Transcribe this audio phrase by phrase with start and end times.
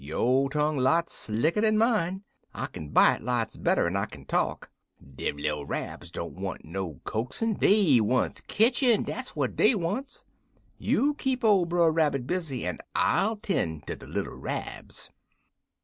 [0.03, 2.23] Yo' tongue lots slicker dan mine.
[2.55, 4.71] I kin bite lots better'n I kin talk.
[5.15, 10.25] Dem little Rabs don't want no coaxin'; dey wants ketchin' dat what dey wants.
[10.79, 15.11] You keep ole Brer Rabbit busy, en I'll ten' der de little Rabs.'